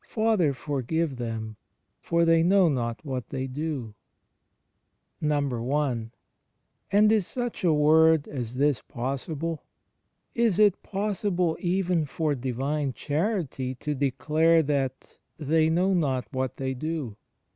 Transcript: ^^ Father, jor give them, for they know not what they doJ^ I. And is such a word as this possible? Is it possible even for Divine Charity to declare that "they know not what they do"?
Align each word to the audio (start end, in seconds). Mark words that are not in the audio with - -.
^^ 0.01 0.03
Father, 0.03 0.51
jor 0.51 0.81
give 0.81 1.17
them, 1.17 1.57
for 2.01 2.25
they 2.25 2.41
know 2.41 2.67
not 2.67 3.05
what 3.05 3.29
they 3.29 3.47
doJ^ 3.47 3.93
I. 5.21 6.09
And 6.91 7.11
is 7.11 7.27
such 7.27 7.63
a 7.63 7.71
word 7.71 8.27
as 8.27 8.55
this 8.55 8.81
possible? 8.81 9.61
Is 10.33 10.57
it 10.57 10.81
possible 10.81 11.55
even 11.59 12.05
for 12.05 12.33
Divine 12.33 12.93
Charity 12.93 13.75
to 13.75 13.93
declare 13.93 14.63
that 14.63 15.19
"they 15.37 15.69
know 15.69 15.93
not 15.93 16.25
what 16.33 16.57
they 16.57 16.73
do"? 16.73 17.15